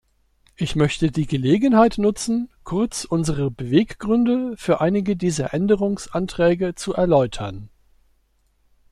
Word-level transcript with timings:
Ich 0.55 0.75
möchte 0.75 1.11
die 1.11 1.27
Gelegenheit 1.27 1.99
nutzen, 1.99 2.49
kurz 2.63 3.05
unsere 3.05 3.51
Beweggründe 3.51 4.57
für 4.57 4.81
einige 4.81 5.15
dieser 5.15 5.53
Änderungsanträge 5.53 6.73
zu 6.73 6.95
erläutern. 6.95 7.69